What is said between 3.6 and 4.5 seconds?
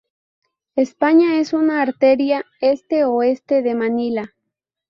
de Manila.